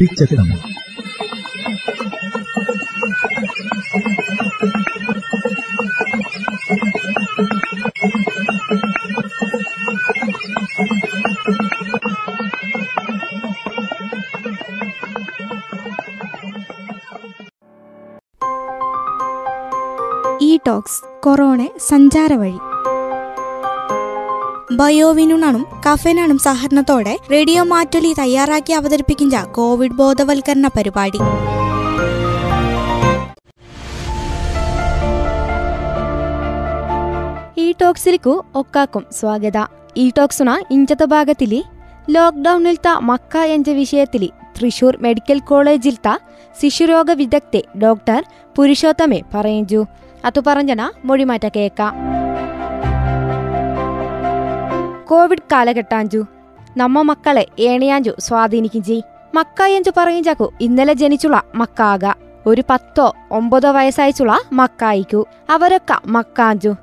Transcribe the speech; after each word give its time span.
തുടിച്ചെത്തം 0.00 0.48
ഈ 20.42 20.58
talks 20.66 21.00
corona 21.22 21.68
സഞ്ചാരവഴി. 21.88 22.69
ബയോവിനുണും 24.72 25.66
കഫനാണും 25.86 26.38
സഹകരണത്തോടെ 26.38 27.16
radio 27.32 27.62
മാറ്റൊലി 27.62 28.14
തയ്യാറാക്കി 28.18 28.72
അവതരിപ്പിക്കുന്ന 28.72 29.44
കോവിഡ് 29.44 29.90
ബോധവൽക്കരണ 29.90 30.66
പരിപാടി. 30.66 31.18
ഒക്കാക്കും 38.56 39.06
സ്വാഗത. 39.12 39.66
ഈ 39.96 40.12
ടോക്സുണ 40.18 40.62
ഇഞ്ചത്ത 40.70 41.04
ലോക്ക്ഡൌണിൽ 41.04 41.64
ലോക്ക്ഡൌണിൽത്ത 42.10 42.88
മക്ക 42.88 43.36
എന്ന 43.36 43.70
വിഷയത്തിലെ 43.70 44.26
തൃശൂർ 44.26 44.98
മെഡിക്കൽ 45.00 45.38
കോളേജിൽ 45.38 45.94
ത 45.94 46.18
ശിശുരോഗ 46.62 47.10
വിദഗ്ധെ 47.10 47.64
ഡോക്ടർ 47.82 48.24
പുരുഷോത്തമെ 48.56 49.20
പറയഞ്ചു. 49.34 49.86
അതു 50.24 50.40
പറഞ്ഞന 50.46 50.90
മൊഴിമാറ്റ 51.04 51.48
കേക്കാം. 51.48 52.19
കോവിഡ് 55.10 55.42
കാലഘട്ടാഞ്ചു. 55.52 56.24
നമ്മ 56.76 57.02
മക്കളെ 57.02 57.46
ഏണിയാഞ്ചു 57.58 58.12
സ്വാധീനിക്കും 58.18 58.82
ചെയ്. 58.82 59.00
മക്കായഞ്ചു 59.34 59.92
പറയും 59.96 60.24
ചാക്കു 60.24 60.52
ഇന്നലെ 60.60 60.92
ജനിച്ചുള്ള 60.92 61.42
മക്കാക. 61.54 62.14
ഒരു 62.46 62.62
പത്തോ 62.70 63.14
ഒമ്പതോ 63.30 63.70
വയസ്സായിച്ചുള്ള 63.70 64.38
മക്കായിക്കു. 64.52 65.26
അവരൊക്കെ 65.50 65.94
മക്കാഞ്ചു. 66.06 66.74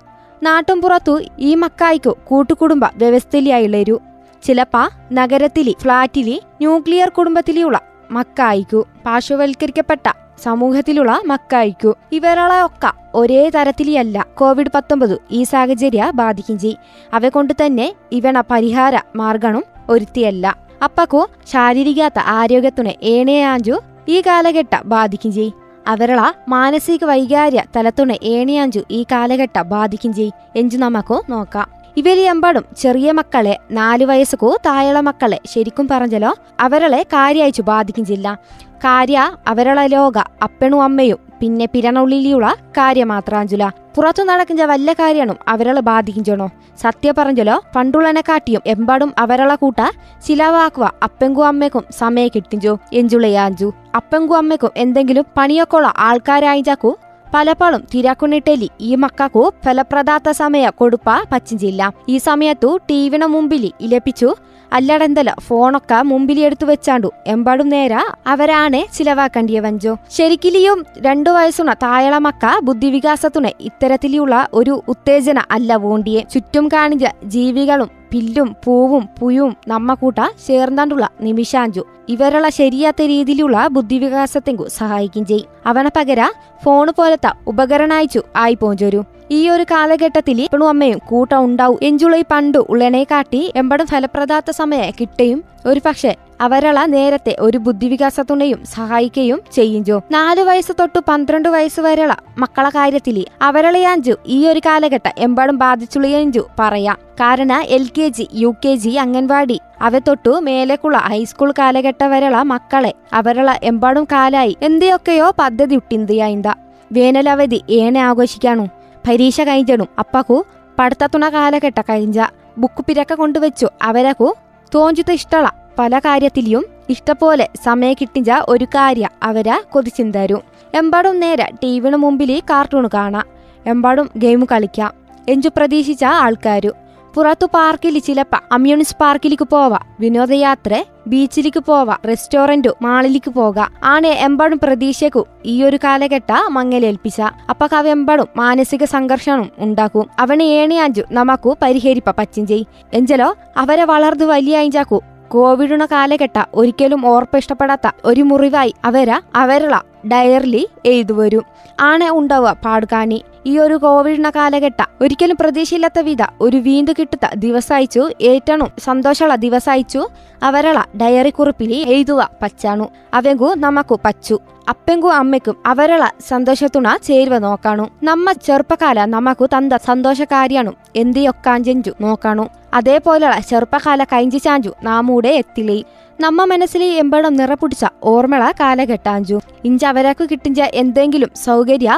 നാട്ടും 0.44 0.81
പുറത്തു 0.81 1.22
ഈ 1.39 1.55
മക്കായിക്കു 1.55 2.17
കൂട്ടുകുടുംബ 2.28 2.86
വ്യവസ്ഥയിലായുള്ളൊരു 2.86 4.00
ചിലപ്പ 4.44 4.89
നഗരത്തിലെ 5.14 5.73
ഫ്ളാറ്റിലെ 5.81 6.31
ന്യൂക്ലിയർ 6.31 7.09
കുടുംബത്തിലുള്ള 7.09 7.81
മക്കായിക്കു. 8.11 8.86
പാർശ്വവൽക്കരിക്കപ്പെട്ട 9.05 10.14
സമൂഹത്തിലുള്ള 10.43 11.21
മക്കായിക്കു. 11.25 11.95
ഇവരളൊക്കെ 12.11 12.91
ഒരേ 13.16 13.49
തരത്തിലല്ല 13.49 14.25
കോവിഡ് 14.33 14.71
പത്തൊമ്പത് 14.75 15.19
ഈ 15.31 15.43
സാഹചര്യ 15.43 16.11
ബാധിക്കും 16.16 16.59
ചെയ് 16.59 16.75
അവ 17.13 17.30
കൊണ്ട് 17.30 17.53
തന്നെ 17.53 17.95
ഇവണ 18.11 18.41
പരിഹാര 18.41 18.99
മാർഗണം 19.15 19.63
ഒരുത്തിയല്ല. 19.89 20.58
അപ്പക്കു 20.83 21.27
ശാരീരികാത്ത 21.47 22.19
ആരോഗ്യത്തിനെ 22.19 22.95
ഏണയാഞ്ചു 23.03 23.81
ഈ 24.09 24.21
കാലഘട്ട 24.21 24.81
ബാധിക്കും 24.85 25.31
ചെയ് 25.31 25.52
അവരള 25.88 26.31
മാനസിക 26.47 27.05
വൈകാര്യ 27.05 27.63
തലത്തുണ 27.75 28.15
ഏണിയാഞ്ചു 28.23 28.80
ഈ 28.91 29.03
കാലഘട്ട 29.03 29.61
ബാധിക്കും 29.61 30.13
ചെയ് 30.13 30.31
എഞ്ചു 30.55 30.77
നമുക്ക് 30.77 31.31
നോക്കാം. 31.31 31.77
ഇവരിയമ്പാടും 31.97 32.65
ചെറിയ 32.77 33.11
മക്കളെ 33.11 33.59
നാലു 33.71 34.05
വയസ്സുകോ 34.05 34.58
താഴെ 34.65 35.02
മക്കളെ 35.02 35.39
ശരിക്കും 35.45 35.88
പറഞ്ഞല്ലോ 35.91 36.35
അവരളെ 36.59 37.03
കാര്യയച്ചു 37.03 37.61
ബാധിക്കും 37.61 38.05
ചെയ്യില്ല. 38.05 38.38
കാര്യ 38.83 39.38
അവരള 39.47 39.86
ലോക 39.86 40.17
അപ്പണും 40.44 40.83
അമ്മയും 40.83 41.20
പിന്നെ 41.42 41.66
പിരണുള്ളിലുള്ള 41.73 42.56
കാര്യ 42.70 43.03
മാത്രാഞ്ചുല 43.03 43.72
പുറത്തു 43.95 44.23
നടക്കുന്ന 44.23 44.64
വല്ല 44.64 44.93
കാര്യണും 44.93 45.38
അവരളെ 45.48 45.82
ബാധിക്കഞ്ചണോ? 45.82 46.48
സത്യ 46.82 47.14
പറഞ്ഞല്ലോ 47.17 47.64
പണ്ടുള്ളനെ 47.76 48.21
കാട്ടിയും 48.21 48.61
എമ്പാടും 48.67 49.14
അവരളെ 49.17 49.55
കൂട്ട 49.55 49.82
ചിലവാക്കുക 50.27 50.93
അപ്പങ്കു 51.04 51.42
അമ്മയ്ക്കും 51.42 51.83
സമയം 51.92 52.30
കിട്ടിഞ്ചു. 52.36 52.77
എഞ്ചുളയാഞ്ചു 52.93 53.73
അപ്പങ്കു 53.95 54.33
അമ്മയ്ക്കും 54.33 54.71
എന്തെങ്കിലും 54.77 55.26
പണിയൊക്കെയുള്ള 55.38 55.94
ആൾക്കാരായിഞ്ചാക്കു 55.98 56.98
പലപ്പോഴും 57.33 57.82
തിരക്കുണിട്ടലി 57.95 58.70
ഈ 58.82 58.95
മക്കൾക്കു 58.95 59.54
ഫലപ്രദാത്ത 59.65 60.30
സമയ 60.32 60.70
കൊടുപ്പ 60.70 61.09
പച്ചിഞ്ചില്ല. 61.32 61.92
ഈ 62.09 62.17
സമയത്തു 62.17 62.80
ടിവിന 62.89 63.26
മുമ്പിൽ 63.26 63.71
ഇലപ്പിച്ചു 63.82 64.36
അല്ലടെന്തല 64.73 65.33
ഫോണൊക്കെ 65.39 66.02
മുമ്പിൽ 66.02 66.39
എടുത്തു 66.39 66.66
വെച്ചാണ്ടു 66.66 67.11
എമ്പാടും 67.28 67.70
നേര 67.70 67.94
അവരാണ് 68.28 68.98
ചിലവാക്കണ്ടിയ 68.98 69.60
വഞ്ചോ. 69.60 69.98
ശരിക്കിലിയും 70.11 70.86
രണ്ടു 70.98 71.30
വയസ്സുണ 71.30 71.73
തായളമക്ക 71.73 72.60
ബുദ്ധിവികാസത്തുണെ 72.64 73.54
ഇത്തരത്തിലുള്ള 73.60 74.48
ഒരു 74.54 74.83
ഉത്തേജന 74.88 75.44
അല്ല 75.52 75.76
വോണ്ടിയെ. 75.76 76.22
ചുറ്റും 76.33 76.67
കാണിച്ച 76.67 77.06
ജീവികളും 77.26 77.89
പില്ലും 78.11 78.56
പൂവും 78.66 79.10
പുയും 79.20 79.56
നമ്മ 79.67 79.94
കൂട്ട 79.94 80.16
ചേർന്നാണ്ടുള്ള 80.48 81.10
നിമിഷാഞ്ചു. 81.22 81.86
ഇവരുള്ള 82.10 82.50
ശരിയാത്ത 82.50 83.02
രീതിയിലുള്ള 83.02 83.67
ബുദ്ധിവികാസത്തെങ്കു 83.67 84.67
സഹായിക്കും 84.77 85.26
ചെയ്യും 85.26 85.48
അവനെ 85.66 85.92
പകര 85.98 86.30
ഫോണ് 86.66 86.92
പോലത്തെ 86.92 87.32
ഉപകരണായിച്ചു 87.48 88.23
ആയി 88.36 88.54
പോഞ്ചൊരു 88.54 89.04
ഈ 89.32 89.49
ഒരു 89.49 89.64
കാലഘട്ടത്തിൽ 89.64 90.42
ഇപ്പണും 90.42 90.70
അമ്മയും 90.70 90.99
കൂട്ടം 91.05 91.45
ഉണ്ടാവും. 91.45 91.80
എഞ്ചുളൈ 91.82 92.21
പണ്ടു 92.32 92.65
ഉള്ളനെ 92.70 93.04
കാട്ടി 93.04 93.54
എമ്പടും 93.55 93.88
ഫലപ്രദാത്ത 93.88 94.52
സമയ 94.52 94.92
കിട്ടയും. 94.99 95.43
ഒരു 95.65 95.82
പക്ഷെ 95.86 96.15
അവരള 96.42 96.86
നേരത്തെ 96.86 97.36
ഒരു 97.39 97.58
ബുദ്ധിവികാസത്തുണയും 97.58 98.65
സഹായിക്കുകയും 98.65 99.42
ചെയ്യിഞ്ചു 99.52 100.02
നാലു 100.11 100.42
വയസ്സ് 100.42 100.71
തൊട്ട് 100.80 100.99
പന്ത്രണ്ട് 100.99 101.49
വയസ്സ് 101.49 101.80
വരെയുള്ള 101.80 102.17
മക്കളെ 102.38 102.70
കാര്യത്തിൽ 102.70 103.26
അവരളയാഞ്ചു 103.42 104.15
ഈ 104.27 104.48
ഒരു 104.48 104.60
കാലഘട്ടം 104.60 105.11
എമ്പാടും 105.17 105.58
ബാധിച്ചുള്ളിയഞ്ചു 105.58 106.48
പറയാം. 106.59 106.95
കാരണം 106.95 107.61
L 107.67 107.88
K 107.98 108.08
G 108.08 108.27
U 108.33 108.55
K 108.65 108.76
G 108.76 108.89
anganwadi 108.89 109.59
അവ 109.82 109.99
തൊട്ടു 109.99 110.30
മേലേക്കുള്ള 110.30 110.98
ഹൈസ്കൂൾ 110.98 111.52
കാലഘട്ടം 111.52 112.11
വരെയുള്ള 112.11 112.42
മക്കളെ 112.44 112.94
അവരള 113.14 113.52
എമ്പാടും 113.64 114.04
കാലായി. 114.04 114.58
എന്തൊക്കെയോ 114.61 115.33
പദ്ധതി 115.39 115.76
ഇട്ടിന്തിയായിന്ത 115.76 116.48
വേനലവധി 116.92 117.64
ഏനെ 117.70 117.99
ആഘോഷിക്കാണു? 117.99 118.77
പരീക്ഷ 119.08 119.42
കഴിഞ്ഞിടും 119.42 119.88
അപ്പക്കു 120.00 120.45
പഠിത്തത്തുണ 120.80 121.30
കാലഘട്ട 121.30 121.82
കഴിഞ്ഞ 121.82 122.26
ബുക്ക് 122.58 122.86
പിരക്ക 122.86 123.14
കൊണ്ടുവച്ചു. 123.14 123.68
അവരക്കു 123.82 124.36
തോഞ്ചുത 124.76 125.12
ഇഷ്ടള. 125.12 125.48
പല 125.80 126.00
കാര്യത്തിലും 126.00 126.66
ഇഷ്ടപോലെ 126.90 127.50
സമയം 127.64 127.95
കിട്ടിഞ്ച 128.01 128.31
ഒരു 128.48 128.66
കാര്യ 128.66 129.10
അവര 129.24 129.62
കൊതിച്ചിന്തരും. 129.72 130.42
എമ്പാടും 130.75 131.19
നേരെ 131.19 131.51
ടി 131.63 131.80
വിന് 131.80 131.95
മുമ്പിൽ 131.95 132.42
കാർട്ടൂൺ 132.50 132.90
കാണാം. 132.94 133.25
എമ്പാടും 133.66 134.10
ഗെയിം 134.18 134.48
കളിക്കാം. 134.51 134.94
എഞ്ചു 135.30 135.50
പ്രതീക്ഷിച്ച 135.57 136.04
ആൾക്കാരു. 136.04 136.74
പുറത്തു 137.16 137.45
പാർക്കിൽ 137.45 138.00
ചിലപ്പ 138.00 138.36
അമ്യൂണിസ് 138.51 138.95
പാർക്കിലേക്ക് 139.01 139.48
പോവാ. 139.48 139.80
വിനോദയാത്ര 140.00 140.84
ബീച്ചിലേക്ക് 141.07 141.60
പോവാ 141.60 141.98
റെസ്റ്റോറന്റു 142.07 142.69
മാളിലേക്ക് 142.81 143.31
പോകാം. 143.31 143.72
ആണ് 143.84 144.07
എമ്പാടും 144.07 144.60
പ്രതീക്ഷക്കു 144.63 145.28
ഈ 145.45 145.63
ഒരു 145.63 145.78
കാലഘട്ട 145.84 146.31
മങ്ങലേൽപ്പിച്ച 146.50 147.22
അപ്പൊ 147.22 147.75
അവ 147.75 147.95
മാനസിക 148.36 148.84
സംഘർഷവും 148.84 149.50
ഉണ്ടാക്കും. 149.57 150.06
അവനെ 150.19 150.44
ഏണിയാഞ്ചു 150.44 151.04
നമുക്കു 151.12 151.57
പരിഹരിപ്പ 151.62 152.10
പച്ചിഞ്ചെയ് 152.10 152.63
എഞ്ചലോ 152.94 153.36
അവരെ 153.57 153.84
വളർന്നു 153.84 154.25
വലിയ 154.25 154.57
അഞ്ചാക്കു 154.57 155.01
കോവിഡുണ 155.28 155.86
കാലഘട്ട 155.86 156.44
ഒരിക്കലും 156.54 157.07
ഓർപ്പ 157.07 157.38
ഇഷ്ടപ്പെടാത്ത 157.38 157.92
ഒരു 158.06 158.22
മുറിവായി 158.22 158.74
അവര 158.86 159.22
അവരുള്ള 159.36 159.81
ഡയറിലി 160.12 160.69
എഴുതുവരും 160.86 161.44
ആണ് 161.80 162.12
ഉണ്ടാവുക 162.12 162.57
പാടുകാനി. 162.66 163.24
ഈ 163.45 163.60
ഒരു 163.60 163.74
കോവിഡിന 163.74 164.30
കാലഘട്ട 164.30 164.86
ഒരിക്കലും 165.01 165.38
പ്രതീക്ഷയില്ലാത്ത 165.40 166.00
വിധ 166.00 166.18
ഒരു 166.42 166.57
വീണ്ടു 166.57 166.92
കിട്ടുത്ത 166.92 167.36
ദിവസായിച്ചു 167.36 168.10
ഏറ്റവും 168.22 168.72
സന്തോഷമുള്ള 168.80 169.36
ദിവസായിച്ചു 169.36 170.07
അവരള 170.44 170.84
ഡയറി 171.01 171.30
കുറിപ്പിൽ 171.30 171.74
എഴുതുക 171.74 172.30
പച്ചാണു. 172.42 172.89
അവങ്കു 173.13 173.56
നമുക്കു 173.57 174.00
പച്ചു. 174.06 174.39
അപ്പെങ്കു 174.69 175.07
അമ്മയ്ക്കും 175.07 175.56
അവരള 175.65 176.07
സന്തോഷത്തുണ 176.27 176.98
ചേരുവ 177.03 177.38
നോക്കാണു. 177.38 177.89
നമ്മ 178.03 178.31
ചെറുപ്പകാല 178.31 179.06
നമുക്ക് 179.06 179.45
തന്ന 179.45 179.77
സന്തോഷകാര്യാണു 179.77 180.74
എന്തിയൊക്കാഞ്ചെഞ്ചു 180.95 181.92
നോക്കാണു. 182.01 182.50
അതേപോലെയുള്ള 182.74 183.39
ചെറുപ്പകാല 183.39 184.03
കൈഞ്ചി 184.03 184.38
ചാഞ്ചു 184.38 184.74
നാമൂടെ 184.83 185.30
എത്തിലേ. 185.30 185.83
നമ്മ 186.19 186.43
മനസ്സിൽ 186.45 186.83
എമ്പടം 187.01 187.33
നിറപുടിച്ച 187.33 187.85
ഓർമ്മള 188.11 188.43
കാലഘട്ടാഞ്ചു 188.59 189.37
ഇഞ്ച 189.63 189.81
അവരക്ക് 189.85 190.25
കിട്ടിഞ്ച 190.31 190.61
എന്തെങ്കിലും 190.73 191.31
സൗകര്യ? 191.45 191.89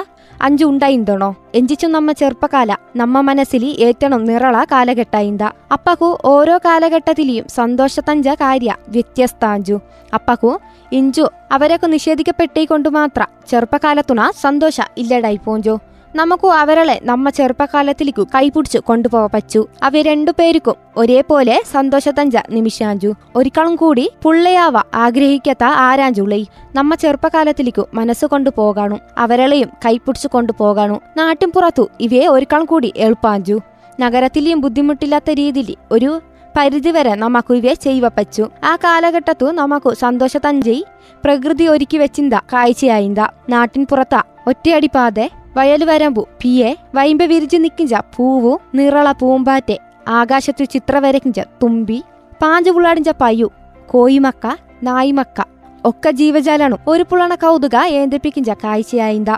അഞ്ചു 0.42 0.66
ഉണ്ടായിന്തണോ? 0.66 1.30
എഞ്ചിച്ചു 1.56 1.88
നമ്മ 1.88 2.12
ചെറുപ്പകാല 2.12 2.72
നമ്മ 2.96 3.22
മനസ്സിൽ 3.22 3.64
ഏറ്റണം 3.88 4.22
നിറള 4.24 4.58
കാലഘട്ടായിന്ത 4.72 5.44
അപ്പക്കു 5.72 6.10
ഓരോ 6.26 6.56
കാലഘട്ടത്തിലെയും 6.66 7.46
സന്തോഷത്തഞ്ച 7.50 8.28
കാര്യ 8.42 8.76
വ്യത്യസ്താഞ്ചു 8.90 9.78
അപ്പക്കു 10.14 10.52
ഇഞ്ചു 10.92 11.26
അവരൊക്കെ 11.52 11.88
നിഷേധിക്കപ്പെട്ടേക്കൊണ്ടു 11.88 12.90
മാത്ര 12.90 13.24
ചെറുപ്പകാലത്തുണ 13.50 14.22
സന്തോഷ 14.42 14.80
ഇല്ലടായി 14.98 15.40
പോഞ്ചു. 15.46 15.76
നമുക്കു 16.16 16.48
അവരളെ 16.48 17.00
നമ്മ 17.04 17.30
ചെറുപ്പകാലത്തിലേക്കു 17.30 18.28
കൈപിടിച്ചു 18.36 18.80
കൊണ്ടുപോവാ 18.80 19.26
പച്ചു 19.26 19.68
അവ 19.84 19.92
രണ്ടുപേർക്കും 19.98 20.74
ഒരേപോലെ 20.98 21.62
സന്തോഷത്തഞ്ച 21.72 22.38
നിമിഷാഞ്ചു. 22.50 23.14
ഒരിക്കലും 23.36 23.76
കൂടി 23.76 24.12
പുള്ളയാവ 24.24 24.74
ആഗ്രഹിക്കാത്ത 24.96 25.64
ആരാഞ്ചുളൈ 25.64 26.46
നമ്മ 26.76 26.96
ചെറുപ്പകാലത്തിലേക്കു 26.96 27.88
മനസ്സുകൊണ്ടു 27.94 28.50
പോകാണു 28.56 29.00
അവരളെയും 29.18 29.70
കൈപിടിച്ചു 29.86 30.30
കൊണ്ടുപോകാണു. 30.32 31.02
നാട്ടിൻ 31.18 31.52
പുറത്തു 31.52 31.90
ഇവയെ 32.00 32.28
ഒരിക്കലും 32.28 32.66
കൂടി 32.66 32.94
എളുപ്പാഞ്ചു. 32.98 33.60
നഗരത്തിലെയും 34.00 34.62
ബുദ്ധിമുട്ടില്ലാത്ത 34.62 35.30
രീതിയിൽ 35.30 35.76
ഒരു 35.92 36.22
പരിധിവരെ 36.58 37.16
നമുക്ക് 37.16 37.54
ഇവയെ 37.54 37.74
ചെയ്യപ്പച്ചു 37.74 38.50
ആ 38.64 38.76
കാലഘട്ടത്തു 38.76 39.46
നമുക്ക് 39.46 39.94
സന്തോഷത്തഞ്ചി 39.94 40.86
പ്രകൃതി 41.24 41.68
ഒരുക്കി 41.68 41.98
വെച്ചിന്ത 41.98 42.34
കാഴ്ചയായിന്ത. 42.34 43.20
നാട്ടിൻ 43.50 43.88
പുറത്ത 43.90 44.22
ഒറ്റയടിപ്പാതെ 44.48 45.30
വയൽ 45.58 46.10
പി 46.10 46.22
പിയെ 46.44 46.78
വൈമ്പ 46.96 47.24
വിരിച്ചു 47.24 47.58
നിക്കിഞ്ച 47.58 47.94
പൂവു 48.16 48.60
നിറള 48.76 49.12
പൂമ്പാറ്റെ 49.12 49.80
ആകാശത്തു 50.08 50.64
ചിത്ര 50.64 50.98
വരക്കിഞ്ച 50.98 51.40
തുമ്പി 51.40 52.04
പാഞ്ചു 52.42 52.72
പുള്ളാടിഞ്ച 52.72 53.10
പയ്യു 53.22 53.52
കോയിമക്ക 53.90 54.48
നായിമക്ക 54.84 55.44
ഒക്കെ 55.86 56.12
ജീവജാലാണ് 56.12 56.78
ഒരു 56.88 57.04
പുളണ 57.04 57.36
കൗതുക 57.36 57.76
ഏന്തിപ്പിക്കിഞ്ച 57.88 58.50
കാഴ്ചയായിന്ത. 58.50 59.30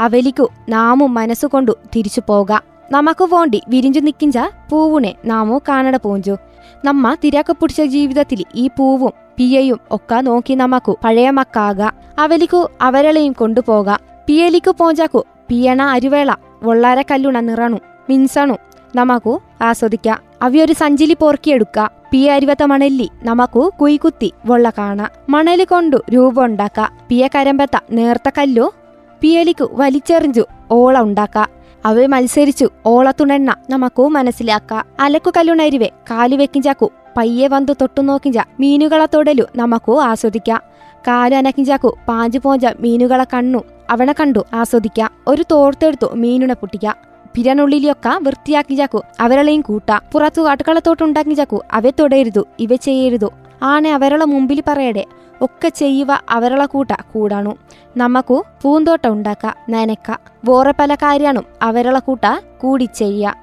അവലിക്കു 0.00 0.50
നാമും 0.68 1.14
മനസ്സുകൊണ്ടു 1.14 1.76
തിരിച്ചു 1.96 2.22
പോക. 2.28 2.52
നമുക്ക് 2.90 3.24
വേണ്ടി 3.24 3.62
വിരിഞ്ചു 3.68 4.00
നിക്കിഞ്ച 4.00 4.38
പൂവുനെ 4.70 5.14
നാമോ 5.24 5.58
കാണട 5.58 5.96
പോഞ്ചു. 5.96 6.36
നമ്മ 6.84 7.14
തിരക്ക് 7.14 7.52
പിടിച്ച 7.52 7.82
ജീവിതത്തിൽ 7.82 8.44
ഈ 8.54 8.68
പൂവും 8.68 9.12
പിയയും 9.36 9.80
ഒക്കെ 9.90 10.14
നോക്കി 10.14 10.54
നമുക്കു 10.54 10.98
പഴയ 11.04 11.30
മക്കാക. 11.30 11.90
അവലിക്കു 12.18 12.70
അവരളെയും 12.80 13.32
കൊണ്ടുപോകാം 13.32 14.00
പിയലിക്കു 14.26 14.70
പോഞ്ചാക്കു 14.70 15.24
പിയണ 15.48 15.82
അരുവേള 15.82 16.34
വൊള്ളാര 16.62 17.02
കല്ലുണ 17.02 17.40
നിറണു 17.40 17.78
മിൻസണു. 18.08 18.56
നമുക്ക് 18.96 19.38
ആസ്വദിക്ക. 19.62 20.16
അവയൊരു 20.42 20.72
സഞ്ചിലി 20.72 21.16
പോർക്കിയെടുക്ക. 21.20 21.88
പിയ 22.10 22.32
അരുവത്ത 22.32 22.62
മണലി 22.62 23.10
നമുക്കു 23.22 23.72
കുയ്ക്കുത്തി 23.80 24.32
വൊള്ള 24.46 24.70
കാണ. 24.70 25.06
മണൽ 25.28 25.64
കൊണ്ടു 25.64 26.02
രൂപം 26.14 26.44
ഉണ്ടാക്ക. 26.44 26.88
പിയ 27.08 27.28
കരമ്പത്ത 27.34 27.78
നേർത്ത 27.90 28.30
കല്ലു. 28.38 28.72
പിയലിക്കു 29.20 29.70
വലിച്ചെറിഞ്ചു 29.72 30.46
ഓള 30.70 31.00
ഉണ്ടാക്ക. 31.00 31.46
അവ 31.84 32.06
മത്സരിച്ചു 32.06 32.70
ഓളത്തുണെണ്ണ 32.86 33.56
നമുക്കു 33.70 34.02
മനസ്സിലാക്ക. 34.02 34.82
അലക്കു 35.00 35.32
കല്ലുണരുവെ 35.36 35.90
കാലു 36.10 36.36
വെക്കിഞ്ചാക്കു 36.36 36.90
പയ്യെ 37.16 37.48
വന്നു 37.48 37.72
തൊട്ടു 37.72 38.00
നോക്കിഞ്ച 38.00 38.38
മീനുകളെ 38.60 39.06
തൊടലു 39.14 39.44
നമുക്കു 39.56 40.00
ആസ്വദിക്കാം. 40.00 40.62
കാലു 41.06 41.34
അനക്കിഞ്ചാക്കു. 41.34 41.98
പാഞ്ചു 42.08 42.38
പോഞ്ച 42.38 42.66
മീനുകളെ 42.80 43.24
കണ്ണു. 43.24 43.58
അവനെ 43.90 44.14
കണ്ടു. 44.20 44.44
ആസ്വദിക്ക. 44.54 45.08
ഒരു 45.26 45.44
തോർത്തെടുത്തു 45.50 46.06
മീനുനെ 46.14 46.54
പൊട്ടിക്ക. 46.54 46.92
പിരനുള്ളിലൊക്കെ 47.34 48.18
വൃത്തിയാക്കിഞ്ചാക്കു. 48.22 49.02
അവരളെയും 49.20 49.60
കൂട്ട. 49.60 50.00
പുറത്തു 50.12 50.42
അടുക്കളത്തോട്ടുണ്ടാക്കിഞ്ചാക്കു 50.42 51.62
അവയെ 51.72 51.92
തൊടയരുതു 52.00 52.46
ഇവ 52.58 52.76
ചെയ്യരുതു. 52.76 53.32
ആണെ 53.62 53.92
അവരളെ 53.92 54.24
മുമ്പിൽ 54.24 54.62
പറയടെ. 54.68 55.04
ഒക്കെ 55.42 55.68
ചെയ്യുക 55.68 56.22
അവരളെ 56.30 56.66
കൂട്ട. 56.66 56.88
കൂടാണു. 57.12 57.56
നമുക്കു 57.96 58.44
പൂന്തോട്ടം 58.62 59.12
ഉണ്ടാക്ക. 59.12 59.54
നനക്ക. 59.70 60.18
വേറെ 60.44 60.74
പല 60.78 60.94
കാര്യാണും 60.94 61.44
അവരളെ 61.62 62.00
കൂട്ട 62.00 62.40
കൂടി 62.62 62.84
ചെയ്യ 62.84 63.34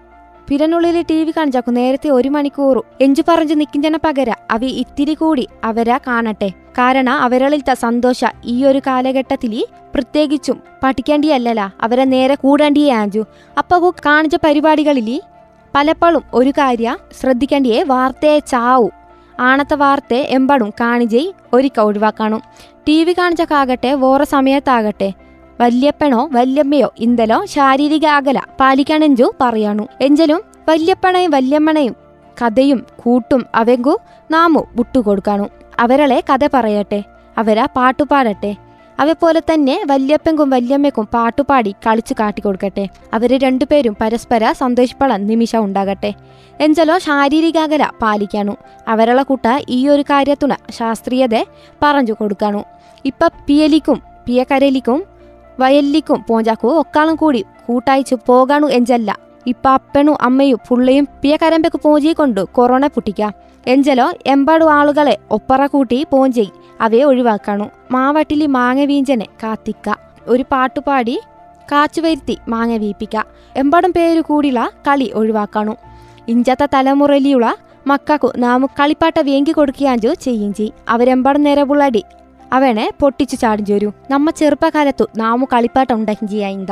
പിരനുള്ളിൽ 0.48 1.06
ടി 1.10 1.24
വി 1.24 1.32
കാണിച്ചാക്കു. 1.32 1.72
നേരത്തെ 1.72 2.10
ഒരു 2.10 2.30
മണിക്കൂറു. 2.30 2.84
എഞ്ചു 3.02 3.24
പറഞ്ഞു 3.28 3.54
നിക്കിഞ്ചന 3.54 3.98
പകര 3.98 4.34
അവ 4.52 4.64
ഇത്തിരി 4.64 5.14
കൂടി 5.14 5.48
അവരാ 5.64 6.00
കാണട്ടെ. 6.08 6.50
കാരണം 6.50 7.14
അവരളിലത്തെ 7.14 7.74
സന്തോഷ 7.74 8.26
ഈ 8.46 8.66
ഒരു 8.66 8.82
കാലഘട്ടത്തിൽ 8.88 9.66
പ്രത്യേകിച്ചും 9.94 10.64
പഠിക്കേണ്ടിയല്ലല്ല 10.84 11.74
അവരെ 11.82 12.06
നേരെ 12.06 12.36
കൂടേണ്ടിയേ 12.36 12.92
ആഞ്ചു. 12.92 13.24
അപ്പൊ 13.58 13.92
കാണിച്ച 14.06 14.36
പരിപാടികളിൽ 14.44 15.22
പലപ്പോഴും 15.76 16.24
ഒരു 16.34 16.50
കാര്യ 16.50 16.96
ശ്രദ്ധിക്കേണ്ടിയേ 17.22 17.84
വാർത്തയെ 17.84 18.40
ചാവു. 18.40 18.90
ആണത്തെ 19.40 19.76
വാർത്തയെ 19.76 20.22
എമ്പാടും 20.22 20.70
കാണിജയ് 20.70 21.32
ഒരിക്ക 21.54 21.80
ഒഴിവാക്കണം. 21.80 22.42
ടി 22.88 23.04
വി 23.04 23.14
കാണിച്ചക്കാകട്ടെ 23.14 23.94
വേറെ 23.94 24.26
സമയത്താകട്ടെ. 24.26 25.14
വല്യപ്പനോ 25.62 26.30
വല്യമ്മയോ 26.32 26.94
ഇന്തലോ 27.00 27.46
ശാരീരിക 27.46 28.06
അകല 28.06 28.42
പാലിക്കണെഞ്ചു 28.60 29.34
പറയാണു. 29.42 29.88
എഞ്ചലും 30.02 30.42
വല്യപ്പണയും 30.70 31.32
വല്യമ്മണയും 31.32 31.96
കഥയും 32.42 32.86
കൂട്ടും 33.00 33.46
അവെങ്കു 33.56 34.00
നാമു 34.32 34.68
വിട്ടുകൊടുക്കാണു. 34.76 35.50
അവരളെ 35.80 36.24
കഥ 36.30 36.50
പറയട്ടെ 36.54 37.04
അവരാ 37.38 37.66
പാട്ടുപാടട്ടെ 37.66 38.56
അവെപ്പോലെ 39.00 39.40
തന്നെ 39.40 39.84
വല്യപ്പൻകും 39.86 40.50
വല്യമ്മയ്ക്കും 40.50 41.08
പാട്ടുപാടി 41.14 41.72
കളിച്ചു 41.88 42.14
കാട്ടിക്കൊടുക്കട്ടെ. 42.14 42.88
അവരെ 43.14 43.38
രണ്ടുപേരും 43.38 43.98
പരസ്പര 44.02 44.52
സന്തോഷപ്പെടാൻ 44.52 45.28
നിമിഷം 45.28 45.64
ഉണ്ടാകട്ടെ. 45.64 46.14
എഞ്ചലോ 46.60 46.98
ശാരീരിക 46.98 47.58
അകല 47.58 47.90
പാലിക്കാണു. 48.02 48.58
അവരുടെ 48.88 49.24
കൂട്ട 49.24 49.46
ഈ 49.70 49.88
ഒരു 49.88 50.02
കാര്യത്തുണ 50.02 50.56
ശാസ്ത്രീയത 50.72 51.44
പറഞ്ഞു 51.82 52.14
കൊടുക്കാണു. 52.14 52.64
ഇപ്പൊ 53.06 53.28
പിയലിക്കും 53.48 54.02
പിയക്കരലിക്കും 54.26 55.04
വയലിക്കും 55.60 56.26
പോഞ്ചാക്കു 56.30 56.68
ഒക്കാളും 56.68 57.16
കൂടി 57.16 57.46
കൂട്ടായിച്ചു 57.68 58.18
പോകാണു 58.26 58.68
എഞ്ചല്ല. 58.68 59.20
ഇപ്പൊ 59.48 59.70
അപ്പനും 59.70 60.18
അമ്മയും 60.22 60.60
പുള്ളയും 60.70 61.08
പിയക്കരമ്പക്ക് 61.22 61.80
പോഞ്ചി 61.84 62.14
കൊണ്ട് 62.14 62.42
കൊറോണ 62.44 62.88
പുട്ടിക്ക. 62.88 63.32
എഞ്ചലോ 63.68 64.14
എമ്പാടു 64.28 64.66
ആളുകളെ 64.66 65.18
ഒപ്പറ 65.32 65.66
കൂട്ടി 65.66 66.06
പോഞ്ചെയ് 66.12 66.48
അവയെ 66.82 67.04
ഒഴിവാക്കാണു. 67.04 67.70
മാവട്ടിലി 67.92 68.46
മാങ്ങ 68.46 68.84
വീഞ്ചനെ 68.84 69.26
കാത്തിക്ക. 69.44 69.96
ഒരു 70.28 70.44
പാട്ടുപാടി 70.52 71.20
കാച്ചുവരുത്തി 71.72 72.38
മാങ്ങ 72.50 72.78
വീപ്പിക്ക. 72.78 73.24
എമ്പാടും 73.56 73.94
പേര് 73.94 74.22
കൂടിയുള്ള 74.22 74.72
കളി 74.88 75.12
ഒഴിവാക്കാണു. 75.16 75.76
ഇഞ്ചത്തെ 76.28 76.68
തലമുറയിലുള്ള 76.74 77.56
മക്കൾക്കു 77.88 78.34
നാമു 78.38 78.68
കളിപ്പാട്ട 78.68 79.20
വേങ്കി 79.20 79.52
കൊടുക്കുകയാഞ്ചു 79.52 80.14
ചെയ്യും 80.22 80.54
ചെയ്. 80.54 80.70
അവരെമ്പാടും 80.90 81.44
നേരെ 81.44 81.64
പുള്ളടി 81.64 82.04
അവനെ 82.54 82.92
പൊട്ടിച്ചു 83.00 83.36
ചാടിഞ്ചു 83.36 83.74
വരൂ 83.74 83.92
നമ്മ 84.12 84.30
ചെറുപ്പകാലത്തു 84.30 85.06
നാമു 85.18 85.46
കളിപ്പാട്ട 85.54 85.94
ഉണ്ടാക്കി 85.94 86.26
ചെയ്യായിന്ത 86.26 86.70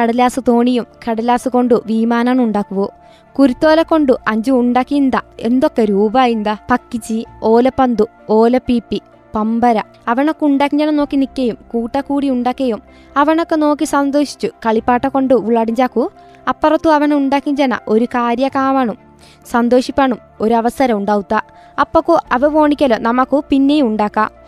കടലാസ് 0.00 0.40
തോണിയും 0.48 0.86
കടലാസ് 1.04 1.48
കൊണ്ടു 1.48 1.82
വിമാനാണ് 1.86 2.40
ഉണ്ടാക്കുവോ. 2.40 2.90
കുരുത്തോല 3.38 3.82
കൊണ്ടു 3.82 4.14
അഞ്ചു 4.28 4.52
ഉണ്ടാക്കിയിന്ത 4.52 5.14
എന്തൊക്കെ 5.40 5.84
രൂപായിന്ത 5.84 6.48
പക്കിച്ചി 6.70 7.26
ഓലപ്പന്തു 7.42 8.04
ഓലപ്പീപ്പി 8.30 9.00
പമ്പര. 9.34 9.82
അവനൊക്കെ 10.08 10.44
ഉണ്ടാക്കിഞ്ഞാലും 10.46 10.96
നോക്കി 10.96 11.16
നിൽക്കുകയും 11.16 11.58
കൂട്ടക്കൂടി 11.72 12.30
ഉണ്ടാക്കുകയും 12.30 12.82
അവനൊക്കെ 13.16 13.56
നോക്കി 13.56 13.84
സന്തോഷിച്ചു 13.84 14.48
കളിപ്പാട്ട 14.66 15.06
കൊണ്ട് 15.06 15.34
ഉള്ളടിഞ്ചാക്കൂ. 15.34 16.10
അപ്പുറത്തു 16.48 16.90
അവൻ 16.90 17.14
ഉണ്ടാക്കിഞ്ചന 17.14 17.78
ഒരു 17.88 18.04
കാര്യ 18.04 18.48
കാവാണും 18.48 18.98
സന്തോഷിപ്പാണും 19.46 20.18
ഒരു 20.40 20.54
അവസരം 20.54 20.96
ഉണ്ടാവുത്ത. 20.96 21.34
അപ്പക്കു 21.80 22.18
അവ 22.32 22.46
പോണിക്കലോ 22.46 22.96
നമുക്കു 22.98 23.44
പിന്നെയും 23.50 23.86
ഉണ്ടാക്കാം. 23.86 24.39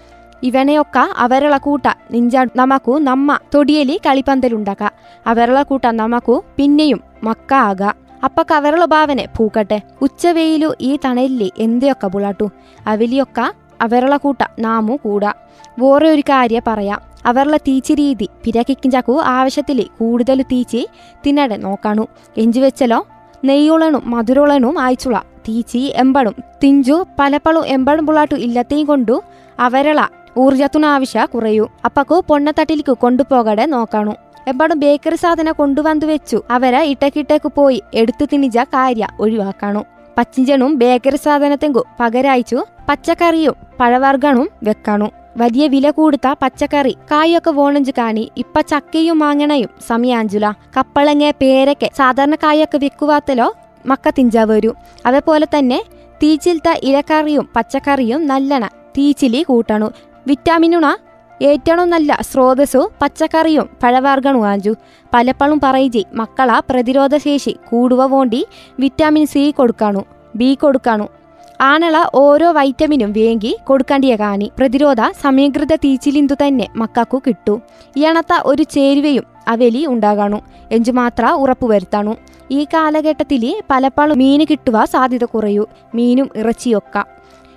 അവരള 1.16 1.56
കൂട്ട 1.56 1.82
നിഞ്ച 2.10 2.36
നമുക്ക് 2.56 2.98
നമ്മ 2.98 3.38
തൊടിയലി 3.54 4.00
കളിപ്പന്തലുണ്ടാക്ക. 4.06 4.90
അവരള 5.26 5.62
കൂട്ട 5.62 5.84
നമുക്കു 5.86 6.44
പിന്നെയും 6.56 7.00
മക്ക 7.22 7.54
ആക. 7.54 7.82
അപ്പ 8.24 8.52
അവരള 8.52 8.84
പൂക്കട്ടെ. 9.38 9.80
ഉച്ചവെയിലു 10.02 10.74
ഈ 10.80 10.98
തണലിലെ 11.04 11.50
എന്തെയൊക്കെ 11.58 12.06
പുളാട്ടു. 12.06 12.50
അവലിയൊക്ക 12.86 13.40
അവരള 13.82 14.16
കൂട്ട 14.16 14.38
നാമു 14.58 14.96
കൂടാ. 14.96 15.32
വേറെ 15.78 16.10
ഒരു 16.10 16.20
കാര്യം 16.20 16.62
പറയാം. 16.66 17.00
അവരുടെ 17.26 17.56
തീച്ചി 17.56 17.94
രീതി 17.94 18.28
പിരക്കിഞ്ചാക്കു 18.44 19.22
ആവശ്യത്തിൽ 19.22 19.86
കൂടുതൽ 20.00 20.42
തീച്ചി 20.42 20.88
തിന്നടെ 21.26 21.56
നോക്കാണു. 21.56 22.06
എഞ്ചു 22.36 22.60
വെച്ചലോ 22.60 23.06
നെയ്യുളനും 23.44 24.02
മധുരോളനും 24.06 24.78
അയച്ചുള്ള 24.78 25.22
തീച്ചി 25.48 25.92
എമ്പടും 25.96 26.34
തിഞ്ചു 26.64 27.04
പലപ്പളും 27.18 27.66
എമ്പടും 27.66 28.06
പുളാട്ടു 28.06 28.34
ഇല്ലത്തെയും 28.34 28.86
കൊണ്ടു 28.86 29.22
അവരള 29.60 30.02
ഊർജത്തുന 30.38 30.84
ആവശ്യ 30.84 31.26
കുറയൂ. 31.34 31.68
അപ്പക്കു 31.84 32.22
പൊണ്ണത്തട്ടിലേക്ക് 32.28 32.92
കൊണ്ടുപോകടെ 32.92 33.66
നോക്കാണു. 33.66 34.14
എപ്പാടും 34.48 34.78
ബേക്കറി 34.78 35.16
സാധന 35.16 35.50
കൊണ്ടുവന്നു 35.50 36.06
വെച്ചു. 36.06 36.42
അവരെ 36.50 36.82
ഇട്ടക്കിട്ടേക്ക് 36.82 37.52
പോയി 37.56 37.82
എടുത്തു 37.94 38.24
തിണിജ 38.24 38.58
കാര്യ 38.58 39.08
ഒഴിവാക്കാണു. 39.20 39.84
പച്ചിഞ്ചനും 40.18 40.78
ബേക്കറി 40.78 41.16
സാധനത്തെങ്കു 41.16 41.86
പകരയച്ചു. 42.00 42.64
പച്ചക്കറിയും 42.88 43.54
പഴവർഗണും 43.80 44.48
വെക്കാണു. 44.62 45.10
വലിയ 45.36 45.68
വില 45.68 45.90
കൂടുത്ത 45.90 46.34
പച്ചക്കറി 46.42 46.90
കായൊക്കെ 46.90 47.50
വോണഞ്ചു 47.50 47.92
കാണി 47.98 48.30
ഇപ്പ 48.36 48.60
ചക്കയും 48.60 49.18
മാങ്ങണയും 49.18 49.68
സമയാഞ്ചുല 49.86 50.52
കപ്പളങ്ങ 50.76 51.30
പേരക്കെ 51.30 51.90
സാധാരണ 51.98 52.34
കായൊക്കെ 52.34 52.78
വെക്കുവാത്തലോ 52.78 53.54
മക്ക 53.86 54.08
തിഞ്ച 54.08 54.36
വരൂ. 54.36 54.72
അതേപോലെ 55.06 55.46
തന്നെ 55.46 55.84
തീച്ചിലത്തെ 56.22 56.80
ഇലക്കറിയും 56.82 57.48
പച്ചക്കറിയും 57.56 58.26
നല്ലണ 58.26 58.66
തീച്ചിലി 58.66 59.42
കൂട്ടണു. 59.42 59.92
വിറ്റാമിനുണ 60.26 60.86
ഏറ്റവും 61.42 61.90
നല്ല 61.90 62.18
സ്രോതസ്സു 62.30 62.80
പച്ചക്കറിയും 63.02 63.66
പഴവർഗണു 63.82 64.40
ആഞ്ചു. 64.50 64.72
പലപ്പോഴും 65.14 65.60
പറയിജി 65.64 66.02
മക്കള 66.14 66.60
പ്രതിരോധശേഷി 66.70 67.54
കൂടുവ 67.70 68.02
വേണ്ടി 68.06 68.40
വിറ്റാമിൻ 68.78 69.26
സി 69.26 69.42
കൊടുക്കാണു 69.50 70.02
ബി 70.36 70.50
കൊടുക്കാണു. 70.54 71.06
ആണള 71.60 71.96
ഓരോ 72.14 72.48
വൈറ്റമിനും 72.52 73.10
വേങ്കി 73.12 73.52
കൊടുക്കേണ്ടിയ 73.64 74.16
കാണി 74.16 74.52
പ്രതിരോധ 74.58 75.00
സമീകൃത 75.22 75.74
തീച്ചിലിന്തു 75.74 76.34
തന്നെ 76.42 76.66
മക്കൾക്കു 76.76 77.22
കിട്ടു. 77.26 77.60
ഇണത്ത 77.96 78.40
ഒരു 78.44 78.62
ചേരുവയും 78.62 79.26
അവലി 79.48 79.86
ഉണ്ടാകാണു. 79.86 80.40
എഞ്ചു 80.70 80.92
മാത്ര 80.92 81.26
ഉറപ്പുവരുത്താണു 81.42 82.14
ഈ 82.50 82.64
കാലഘട്ടത്തിൽ 82.64 83.44
പലപ്പോഴും 83.70 84.18
മീന് 84.18 84.44
കിട്ടുക 84.50 84.84
സാധ്യത 84.84 85.24
കുറയൂ. 85.24 85.66
മീനും 85.94 86.30
ഇറച്ചിയൊക്ക. 86.36 87.04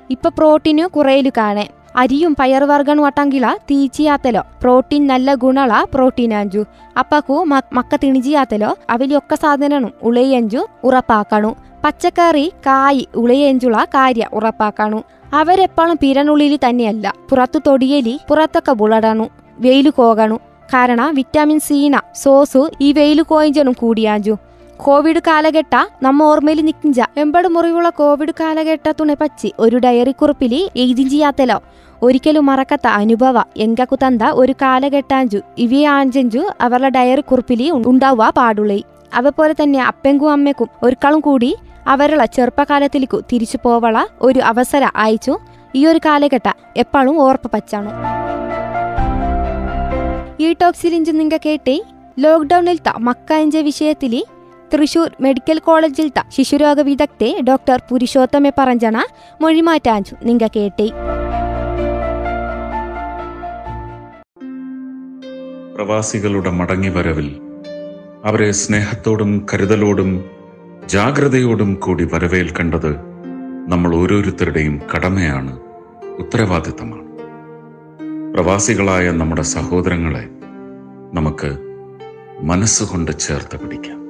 ഇപ്പൊ 0.10 0.29
പ്രോട്ടീന് 0.29 0.86
കുറയലു 0.88 1.31
കാണേ. 1.38 1.67
അരിയും 1.95 2.35
പയറുവർഗണു 2.39 3.03
അട്ടങ്കില 3.03 3.57
തീച്ചിയാത്തലോ. 3.71 4.41
പ്രോട്ടീൻ 4.61 5.07
നല്ല 5.07 5.33
ഗുണള 5.33 5.83
പ്രോട്ടീൻ 5.93 6.33
അഞ്ചു. 6.33 6.65
അപ്പക്കു 6.99 7.45
മക്ക 7.73 7.95
തിണിജിയാത്തലോ 7.95 8.77
അവലി 8.89 9.19
സാധനം 9.35 9.91
ഉളയഞ്ചു 10.03 10.67
ഉറപ്പാക്കണു. 10.83 11.55
പച്ചക്കറി 11.83 12.51
കായ് 12.65 13.01
ഉളയഞ്ചുള 13.15 13.83
കാര്യ 13.83 14.27
ഉറപ്പാക്കണു. 14.33 15.03
അവരെപ്പോഴും 15.33 15.97
പിരനുള്ളിൽ 16.01 16.59
തന്നെയല്ല. 16.69 17.13
പുറത്തു 17.29 17.59
തൊടിയലി 17.67 18.19
പുറത്തൊക്കെ 18.29 18.71
ബുളടണു. 18.71 19.29
വെയിലു 19.59 19.89
കോകണു. 19.89 20.39
കാരണം 20.73 21.15
വിറ്റാമിൻ 21.15 21.59
സീന 21.59 21.99
സോസു 22.15 22.71
ഈ 22.81 22.91
വെയിലു 22.91 23.23
കോയിഞ്ചനും 23.23 23.73
കൂടിയാഞ്ചു 23.73 24.35
കോവിഡ് 24.77 25.20
കാലഘട്ട 25.27 25.75
നമ്മ 26.01 26.24
ഓർമ്മയിൽ 26.24 26.62
നിക്കിഞ്ച. 26.62 27.01
എമ്പട് 27.17 27.48
മുറിവുള്ള 27.48 27.89
കോവിഡ് 27.89 28.32
കാലഘട്ട 28.39 29.13
പച്ചി 29.13 29.53
ഒരു 29.60 29.77
ഡയറി 29.77 30.12
കുറിപ്പിൽ 30.12 30.70
എഴുതി 30.75 31.03
ചെയ്യാത്തലോ. 31.03 31.63
ഒരിക്കലും 32.01 32.46
മറക്കത്ത 32.46 32.88
അനുഭവ 32.88 33.44
എങ്കക്കു 33.58 33.98
തന്ത 34.08 34.22
ഒരു 34.24 34.51
കാലഘട്ടാഞ്ചു. 34.51 35.39
ഇവയെ 35.58 35.86
ആഞ്ചഞ്ചു 35.86 36.48
അവരുടെ 36.62 36.89
ഡയറി 36.89 37.22
കുറിപ്പിൽ 37.22 37.72
ഉണ്ടാവുക 37.72 38.34
പാടുള്ളി. 38.38 38.84
അവപോലെ 39.13 39.55
തന്നെ 39.63 39.84
അപ്പങ്കും 39.84 40.32
അമ്മയ്ക്കും 40.32 40.70
ഒരിക്കലും 40.84 41.20
കൂടി 41.20 41.55
അവരുടെ 41.88 42.25
ചെറുപ്പകാലത്തിലേക്കു 42.25 43.24
തിരിച്ചു 43.34 43.58
പോവള 43.63 44.05
ഒരു 44.22 44.39
അവസരം 44.39 44.91
അയച്ചു. 44.96 45.39
ഈ 45.75 45.86
ഒരു 45.86 46.00
കാലഘട്ട 46.05 46.53
എപ്പോഴും 46.77 47.22
ഓർപ്പ 47.22 47.48
പച്ചാണ്. 47.53 47.91
ഈ 50.39 50.53
ടോക്സിലിഞ്ചു 50.53 51.12
നിങ്ങ 51.12 51.38
കേട്ടേ 51.38 51.84
മക്ക 53.00 53.34
എഞ്ച 53.34 53.58
വിഷയത്തിൽ 53.58 54.24
തൃശൂർ 54.74 55.12
മെഡിക്കൽ 55.22 55.60
കോളേജിൽ 55.60 56.12
ത 56.17 56.24
ശിശുരോഗ 56.29 56.81
വിദഗ്ധെ 56.81 57.41
ഡോക്ടർ 57.50 57.81
പുരുഷോത്തമെ 57.91 58.51
പറഞ്ഞണ 58.57 59.03
മൊഴിമാറ്റാഞ്ചു 59.41 60.15
നിങ്ങ 60.24 60.48
കേട്ടി. 60.48 60.93
പ്രവാസികളുടെ 65.75 66.50
മടങ്ങി 66.50 66.89
വരവിൽ 66.89 67.41
അവരെ 68.25 68.51
സ്നേഹത്തോടും 68.51 69.45
കരുതലോടും 69.53 70.29
ജാഗ്രതയോടും 70.86 71.75
കൂടി 71.75 72.10
വരവേൽക്കേണ്ടത് 72.13 72.95
നമ്മൾ 73.67 73.95
ഓരോരുത്തരുടെയും 73.95 74.81
കടമയാണ് 74.95 75.60
ഉത്തരവാദിത്തമാണ്. 76.19 77.05
പ്രവാസികളായ 78.34 79.12
നമ്മുടെ 79.12 79.41
സഹോദരങ്ങളെ 79.41 80.29
നമുക്ക് 81.13 81.57
മനസ്സുകൊണ്ട് 82.41 83.19
ചേർത്ത് 83.19 83.60
പിടിക്കാം. 83.60 84.04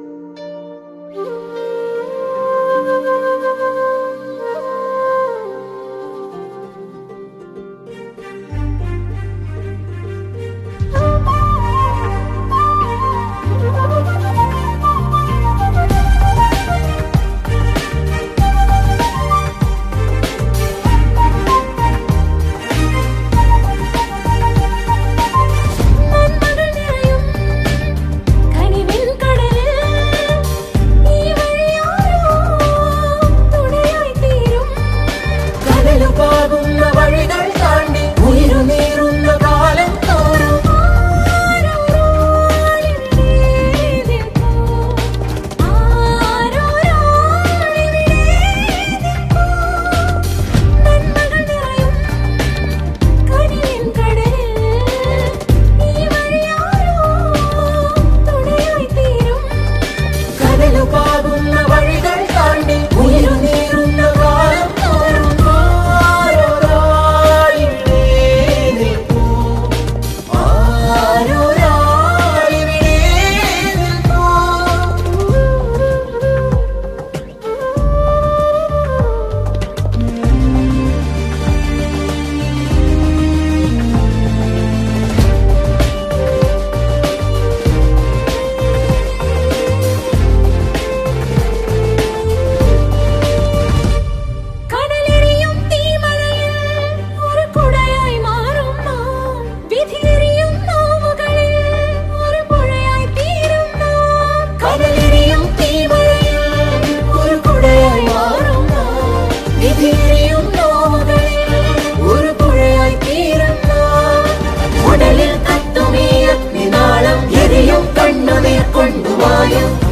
you. 119.56 119.85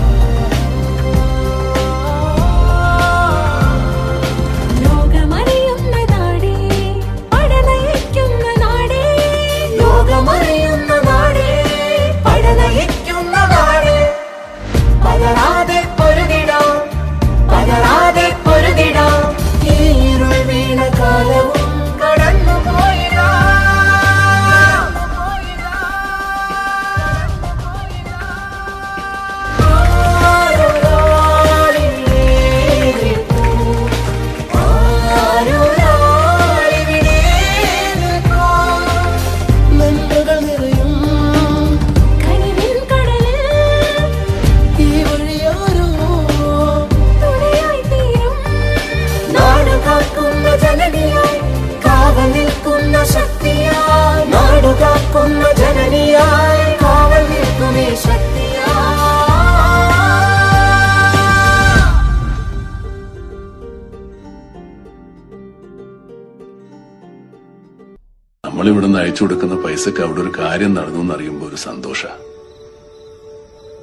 ഇവിടുന്ന് 68.93 69.09
അയച്ചു 69.09 69.23
കൊടുക്കുന്ന 69.23 69.55
പൈസക്ക് 69.62 70.01
അവിടെ 70.03 70.19
ഒരു 70.21 70.31
കാര്യം 70.39 70.71
നടന്നു 70.73 71.00
എന്നറിയുമ്പോൾ 71.01 71.47
ഒരു 71.47 71.57
സന്തോഷ. 71.67 72.01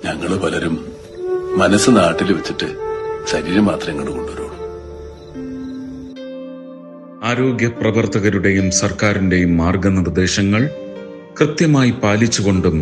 ഞങ്ങൾ 0.04 0.30
പലരും 0.42 0.74
മനസ്സ് 1.56 1.90
നാട്ടിൽ 1.96 2.28
വെച്ചിട്ട് 2.32 2.68
ശരീരം 3.30 3.64
മാത്രം 3.64 3.90
ഇങ്ങോട്ട് 3.90 4.12
കൊണ്ടുവരുള്ളൂ. 4.12 4.46
ആരോഗ്യ 7.22 7.68
പ്രവർത്തകരുടെയും 7.80 8.70
സർക്കാരിന്റെയും 8.82 9.52
മാർഗനിർദ്ദേശങ്ങൾ 9.62 10.62
കൃത്യമായി 11.40 11.92
പാലിച്ചുകൊണ്ടും 12.04 12.78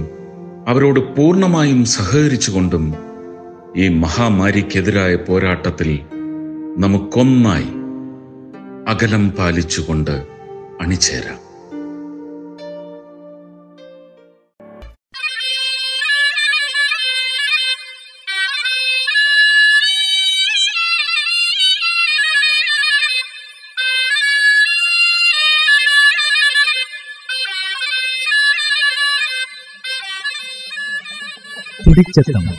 അവരോട് 0.69 1.01
പൂർണമായും 1.17 1.83
സഹകരിച്ചുകൊണ്ടും 1.97 2.87
ഈ 3.77 3.89
മഹാമാരിക്കെതിരായ 4.05 5.15
പോരാട്ടത്തിൽ 5.29 5.93
നമുക്കൊന്നായി 6.85 7.73
അകലം 8.93 9.27
പാലിച്ചുകൊണ്ട് 9.39 10.17
അണിചേരാം. 10.81 11.39
ప్రిడిక్ట్ 31.85 32.15
చేస్తాము 32.19 32.53